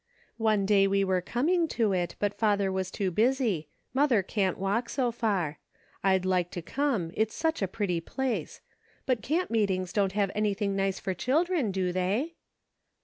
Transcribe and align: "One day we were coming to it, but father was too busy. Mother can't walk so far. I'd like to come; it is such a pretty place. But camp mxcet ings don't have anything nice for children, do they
"One 0.49 0.65
day 0.65 0.87
we 0.87 1.03
were 1.03 1.21
coming 1.21 1.67
to 1.77 1.93
it, 1.93 2.15
but 2.17 2.33
father 2.33 2.71
was 2.71 2.89
too 2.89 3.11
busy. 3.11 3.67
Mother 3.93 4.23
can't 4.23 4.57
walk 4.57 4.89
so 4.89 5.11
far. 5.11 5.59
I'd 6.03 6.25
like 6.25 6.49
to 6.57 6.61
come; 6.63 7.11
it 7.13 7.27
is 7.27 7.35
such 7.35 7.61
a 7.61 7.67
pretty 7.67 8.01
place. 8.01 8.61
But 9.05 9.21
camp 9.21 9.51
mxcet 9.51 9.69
ings 9.69 9.93
don't 9.93 10.13
have 10.13 10.31
anything 10.33 10.75
nice 10.75 10.99
for 10.99 11.13
children, 11.13 11.69
do 11.69 11.91
they 11.91 12.33